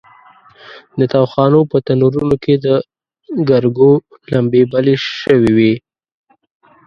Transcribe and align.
د 0.99 1.01
تاوخانو 1.13 1.59
په 1.71 1.77
تنورونو 1.87 2.35
کې 2.43 2.53
د 2.65 2.67
ګرګو 3.49 3.91
لمبې 4.31 4.63
بلې 4.71 4.95
شوې 5.21 5.51
وې. 5.57 5.73